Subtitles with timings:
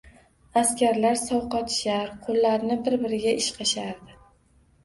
[0.61, 4.19] Askarlar sovqotishar, qo`llarini bir-biriga ishqashardi